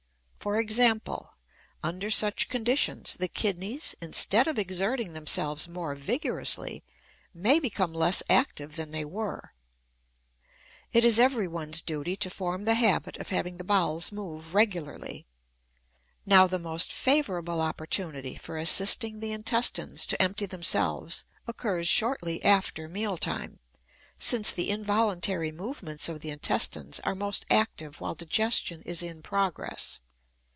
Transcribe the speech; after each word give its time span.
For 0.43 0.59
example, 0.59 1.33
under 1.83 2.09
such 2.09 2.49
conditions, 2.49 3.13
the 3.13 3.27
kidneys, 3.27 3.93
instead 4.01 4.47
of 4.47 4.57
exerting 4.57 5.13
themselves 5.13 5.67
more 5.67 5.93
vigorously, 5.93 6.83
may 7.31 7.59
become 7.59 7.93
less 7.93 8.23
active 8.27 8.75
than 8.75 8.89
they 8.89 9.05
were. 9.05 9.53
It 10.93 11.05
is 11.05 11.19
everyone's 11.19 11.79
duty 11.83 12.15
to 12.15 12.29
form 12.31 12.63
the 12.65 12.73
habit 12.73 13.17
of 13.17 13.29
having 13.29 13.57
the 13.57 13.63
bowels 13.63 14.11
move 14.11 14.55
regularly. 14.55 15.27
Now 16.25 16.47
the 16.47 16.57
most 16.57 16.91
favorable 16.91 17.61
opportunity 17.61 18.33
for 18.33 18.57
assisting 18.57 19.19
the 19.19 19.33
intestines 19.33 20.07
to 20.07 20.19
empty 20.19 20.47
themselves 20.47 21.23
occurs 21.45 21.87
shortly 21.87 22.43
after 22.43 22.89
meal 22.89 23.15
time, 23.17 23.59
since 24.17 24.49
the 24.51 24.71
involuntary 24.71 25.51
movements 25.51 26.09
of 26.09 26.21
the 26.21 26.31
intestines 26.31 26.99
are 27.01 27.13
most 27.13 27.45
active 27.51 28.01
while 28.01 28.15
digestion 28.15 28.81
is 28.87 29.03
in 29.03 29.21
progress. 29.21 29.99